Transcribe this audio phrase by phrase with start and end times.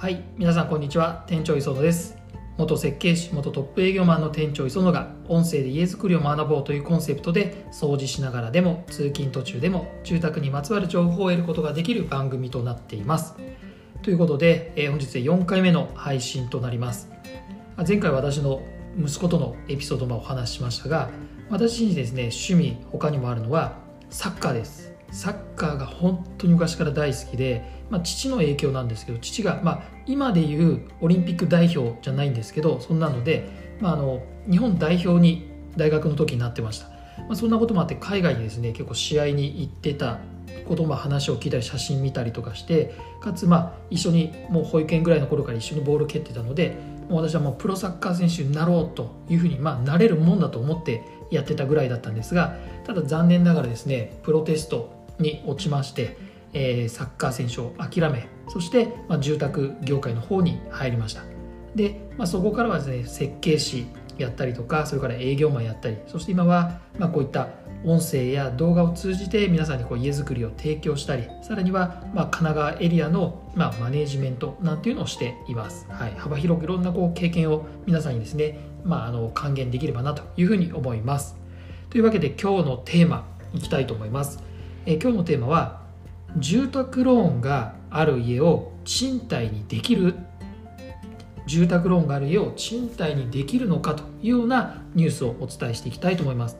[0.00, 1.24] はい皆さんこんにちは。
[1.26, 2.16] 店長磯野です。
[2.56, 13.34] 元設計士元トップ営業マンの店長磯野が音声で家づくりを学ぼうというコンセプトで掃除しながらでも通勤途中でも住宅にまつわる情報を得ることができる番組となっています。
[14.00, 17.10] ということで、えー、本日で4回目の配信となります。
[17.86, 18.62] 前回私の
[18.98, 21.10] 息子とのエピソードもお話ししましたが
[21.50, 23.74] 私にですね趣味他にもあるのは
[24.08, 24.89] サッカーです。
[25.10, 33.48] サッカーが本当に昔から大好きで、まあ、父の影響なんですけど父が、まあ、今でいうオリンピック代表じゃないんですけどそんなので、
[33.80, 36.88] まあ、あの日本代表に大学の時になってました、
[37.18, 40.20] まあ、そんなこともあって海外にですね結構試合に行ってた
[40.68, 46.76] ことも話を聞いたり写真見たりとかしてかつまあ一緒にもう保育園ぐらいの頃から一緒にボール蹴ってたので
[47.08, 56.16] もう私はもうプロサッカー選手になろうというふうにまあなれるもんだと思ってやってたぐらいだったんですがただ残念ながらですねプロテストに落ちまして、
[56.52, 61.22] えー、サッカー選手を諦めそして、まあ、住宅業界の方に入りました。
[61.74, 63.86] で、まあ、そこからはですね設計士
[64.18, 67.48] やったりとかそれから営業マンやったりそして今は、ま、こういった
[67.84, 81.36] 音声や動画を通じて皆さんにこう家づくりを提供したりさらには、ま、神奈川エリアの、ま、マネージメントなんていうのをしています、はい、幅広くいろんなこう経験を皆さんにですね、まあ、あの還元できればなというふうに思います。
[81.88, 84.42] というわけで今日のテーマいきたいと思います。
[84.86, 85.80] え今日のテーマは
[86.36, 90.14] 住宅ローンがある家を賃貸にできる。
[91.46, 96.56] 住宅ローンがある家を賃貸にできるのかというようなニュースをお伝えしていきたいと思います。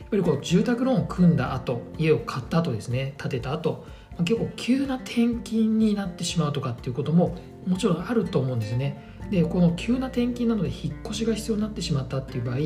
[0.00, 3.84] やっぱりこう住宅ローンを組んだ後家を買った後ですね建てた後
[4.18, 9.14] 結構急な転勤になってしまうとかっていうことももちろんあると思うんですね。
[9.30, 12.56] でこの急な転勤なので引っ越しが必要になってしまったっていう場合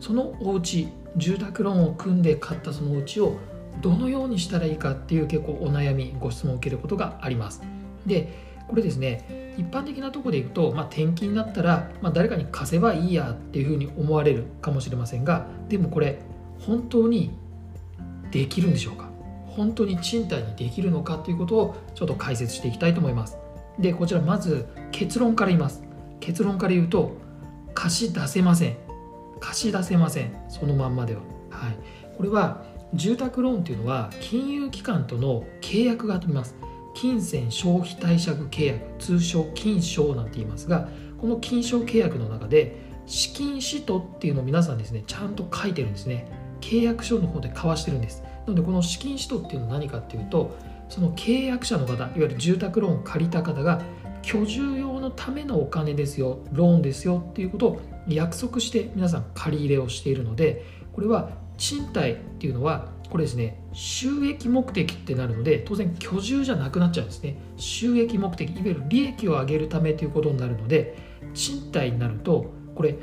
[0.00, 3.36] そのお家住宅ローンを組んで買ったそのお家を
[3.80, 7.62] どのようにしたらいいかっていう結構お悩みご質問を受けることがあります。
[8.06, 16.20] でこれですね一般的なとこでいくと、まあ、転勤になったら、まあ、誰かに貸せばいいやっていうふうに思われるかもしれませんがでもこれ
[16.60, 17.36] 本当に
[18.30, 19.10] できるんでしょうか？
[19.46, 23.36] 本当に賃貸にできるのかということをちょっと解説していきたいと思います。
[23.78, 25.82] でこちらまず結論から言います。
[26.20, 27.16] 結論から言うと
[27.74, 28.76] 貸し出せません。
[29.40, 30.32] 貸し出せません。
[30.48, 31.20] そのまんまでは。
[31.50, 31.76] はい。
[32.16, 36.56] これは住宅ローンっていうのは金融機関との契約があります。
[36.94, 40.88] 金銭消費貸借契約通称金商なんて言いますが
[41.18, 42.76] この金商契約の中で
[43.06, 46.26] 資金使途っていうのを皆さんですねちゃんと書いてるんですね。
[46.60, 48.22] 契約書の方で交わしてるんです。
[48.22, 50.54] なのでこの資金使途っていうのは何かっていうと
[50.88, 53.82] その契約者の方いわゆる住宅ローンを借りた方が
[54.22, 61.30] 居住用のためのお金ですよローンですよっていうことを約束して皆さん借り入れをしているのでこれは
[61.62, 67.36] 賃貸っていうのはこれですね収益目的ってなるので当然居住じゃなくなっちゃうんですね。
[67.56, 70.96] 収益目的いわゆる利益を上げるためということになるので
[71.34, 72.96] 賃貸になるとこれ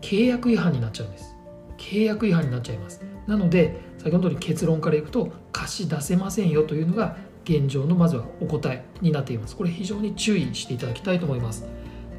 [0.00, 1.34] 契約違反になっちゃうんです。
[1.76, 3.02] 契約違反になっちゃいます。
[3.26, 9.56] なので先ほどの結論からいくと貸し出せませんよというのが現状のまずはお答えになっています。
[9.56, 11.66] これ非常に注意していただきたいと思います。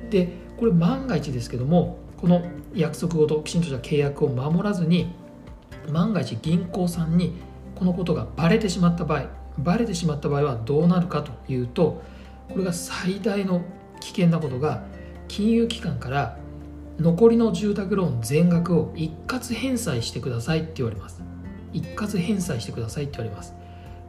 [0.09, 2.45] でこれ万が一ですけどもこの
[2.75, 5.13] 約束ごときちんとした契約を守らずに
[5.91, 7.33] 万が一銀行さんに
[7.75, 9.25] このことがバレてしまった場合
[9.57, 12.01] バレてしまった場合はどうなるかというと
[12.49, 13.61] これが最大の
[13.99, 14.83] 危険なことが
[15.27, 16.37] 金融機関から
[16.99, 21.23] 残りの住宅ローン全額を一括返済してくださいって言われます。
[21.71, 23.53] 一括返済してくださいって言われます。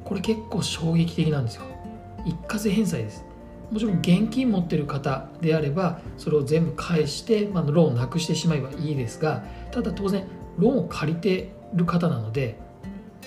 [0.05, 1.63] これ結構衝撃的なんですよ。
[2.25, 3.25] 一括返済です。
[3.71, 10.25] もちろん現金持ってる方であればそれを全部返して、まあ、ローンなくしてしまえばいいですがただ当然
[10.59, 12.59] ローンを借りてる方なので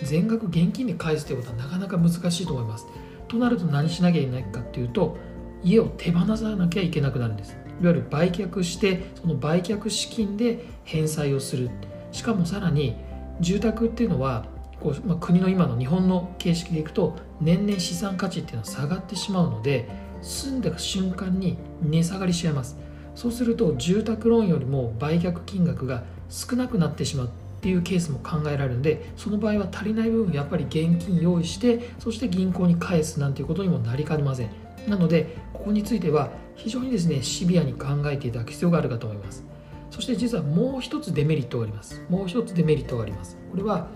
[0.03, 2.87] 全額現金で返すということはなかなか難しいと思います。
[3.27, 5.17] となると何しなきゃいけないかっていうと
[5.63, 7.57] 家を手放さなきゃいけなくなるんです。
[7.81, 11.69] いわゆる売却してその売却資金で返済をする。
[12.11, 12.95] しかもさらに
[13.39, 14.45] 住宅っていうのは
[14.79, 19.87] こう、まあ、国の今の日本の形式でいくと年々資産価値っていうのは下がってしまうので
[20.21, 22.77] 住んだ瞬間に値下がりしちゃいます。
[23.15, 27.29] そうすると住宅ローンよりも売却金額が少なくなってしまうっ
[27.61, 34.49] ていうケースも考えられるのでその場合は足りない部分やっぱり現金用意してそして銀行に返すなんていうことにもなりかねません。
[34.87, 39.45] なのでここについては非常にですねシビアに考えていただく必要があるかと思います。
[39.91, 42.01] そして実はもう一つデメリットがあります。
[42.09, 43.37] もう一つデメリットがあります。
[43.51, 43.87] これは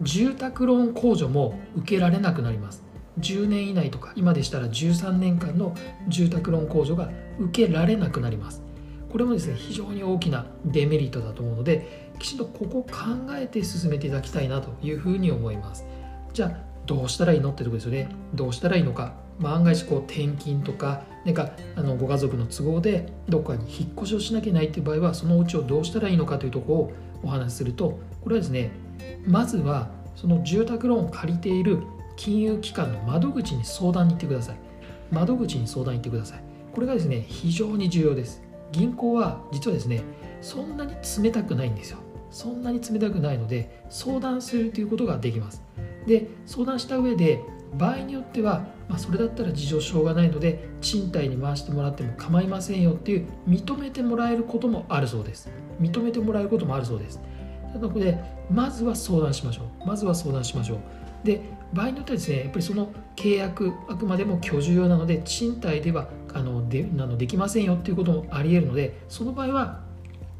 [0.00, 2.82] 住宅ローン控除も受けられなくなります。
[3.20, 5.74] 10年以内とか今でしたら13年間の
[6.08, 8.62] 住宅ローン控除が受けられなくなります。
[9.10, 12.90] これもですね非常に大きなデメリットだと思うのできちんとここを考
[13.32, 15.84] えて進めていただきたいなというふうに思います。
[16.32, 18.08] じゃあどうしたらいいのってとこですよね。
[18.34, 26.92] どうしたらいいのか、まあ、案外しこう転勤とかなんかあのご家族の都合でどっかに引っ越しをしなきゃいけないっていう場合はそのお家をどうしたらいいのかというところを
[27.22, 28.72] お話しするとこれはですね
[29.26, 31.82] まずはその住宅ローンを借りている
[32.22, 34.56] 金融機関の窓口に相談に行ってください。
[35.10, 36.42] 窓口に相談に行ってください。
[36.72, 38.40] これがですね非常に重要です。
[38.70, 40.02] 銀行は実はですね
[40.40, 41.98] そんなに冷たくないんですよ。
[42.30, 45.64] そんなに冷たくないので相談するということができます。
[46.06, 47.40] で相談した上で
[47.76, 55.50] 場合によっては、まあ、それだったら事情しょうがないので賃貸に回してもらっても構いませんよっていう認めてもらえることもあるそうです。
[55.80, 57.20] 認めてもらえることもあるそうです。
[57.74, 58.16] なので
[58.48, 59.88] まずは相談しましょう。
[59.88, 60.78] まずは相談しましょう。
[61.24, 61.40] で
[61.72, 69.80] 場合によってはですねやっぱりその契約あくまでも居住用なので賃貸ではあのであのできませんよっていうこともありえるのでその場合は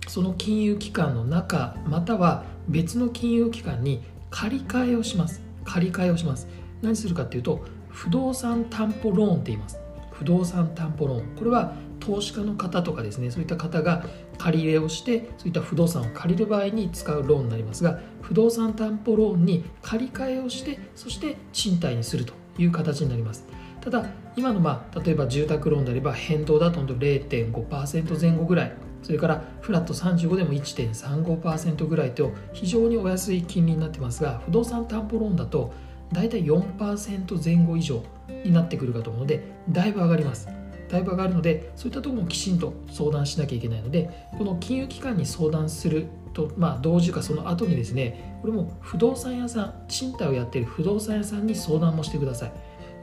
[0.08, 5.43] その金融機関の中または別の金融機関に借り換えをします。
[5.64, 6.49] 借り換えをします。
[6.81, 9.78] 何するかっていうと不動産担保ローンって言います。
[10.11, 11.37] 不動産担保ローン。
[11.37, 14.04] これは投資家の方とかですねそういった方が
[14.37, 23.46] 借り入れをしてそういった不動産を借りる場合に使うローンになりますが不動産担保ローンに借り換えをしてそして賃貸にするという形になります。
[23.81, 24.06] ただ
[24.37, 28.72] 今のまあ例えば住宅ローンであれば変動だと0.5%前後ぐらい
[29.02, 35.72] それからフラット35でも1.35%ぐらいと非常にお安い金利になってますが不動産担保ローンだと
[36.12, 38.04] 大体4%前後以上
[38.44, 40.62] になってくるかと思うのでだいぶ上がります。
[40.93, 52.53] だいぶ上がるのでそういったところもきちんと相談しなきゃいけないのでこの金融機関に相談すると、まあ、同時かその後にですねこれも不動産屋さん賃貸をやっている不動産屋さんに相談もしてください。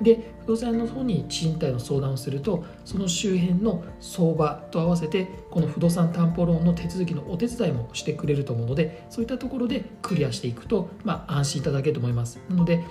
[0.02, 12.40] で不動産屋の方に賃貸の相談をするとその周辺の相場と合わせてこの不動産担保ローンの手続きのお手伝いもしてくれると思うのでそういったところでクリアしていくと、まあ、安心いただけると思います。
[12.50, 12.82] なので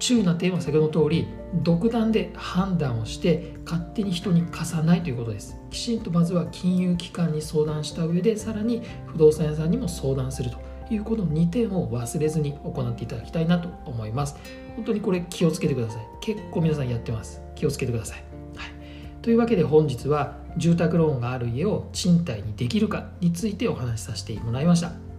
[0.00, 1.28] 注意な点は先ほどの通り
[1.62, 5.56] 独断で判断をして勝手に人に貸さないということです。
[5.70, 10.58] きちんとまずは金融機関に相談した上でさらに不動産屋さんにも相談すると
[10.92, 14.36] いうこの2点を忘れずに行っていただきたいなと思います。
[14.74, 16.02] 本当にこれ気をつけてください。
[16.20, 17.42] 結構皆さんやってます。
[17.54, 18.24] 気をつけてください、
[18.56, 18.68] はい、
[19.20, 25.09] というわけで本日は住宅ローンがある家を賃貸にできるかについてお話しさせてもらいました。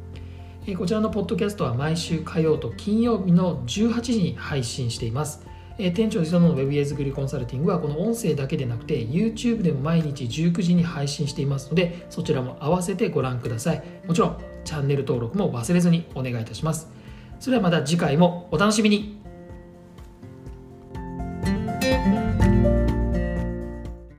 [0.77, 5.43] こちらのポッドキャストは毎週火曜と金曜日の18時に配信しています。
[5.77, 13.83] 店長磯野の Web 家作りコンサルティングはこの音声だけでなくて YouTube でも毎日19時に配信していますのでそちらも合わせてご覧ください。
[14.05, 16.89] もちろんチャンネル登録も忘れずにお願いいたします。
[17.39, 19.19] それではまた次回もお楽しみに